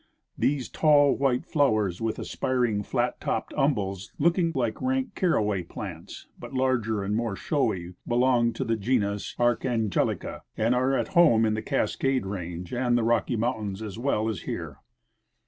These 0.35 0.67
tall 0.67 1.15
Avhite 1.15 1.45
floAvers 1.45 2.01
with 2.01 2.17
aspiring, 2.17 2.81
flat 2.81 3.21
topped 3.21 3.53
umbles, 3.55 4.11
looking 4.17 4.51
like 4.55 4.81
rank 4.81 5.13
caraAvay 5.13 5.69
plants, 5.69 6.25
but 6.39 6.55
larger 6.55 7.03
and 7.03 7.15
more 7.15 7.35
showy, 7.35 7.93
belong 8.07 8.51
to 8.53 8.63
the 8.63 8.77
genus 8.77 9.35
Archan 9.37 9.89
gelica, 9.91 10.41
and 10.57 10.73
are 10.73 10.97
at 10.97 11.09
home 11.09 11.45
in 11.45 11.53
the 11.53 11.61
Cascade 11.61 12.25
range 12.25 12.73
and 12.73 12.97
the 12.97 13.03
Rocky 13.03 13.35
Mountains 13.35 13.83
as 13.83 13.95
Avell 13.99 14.27
as 14.27 14.41
here. 14.41 14.77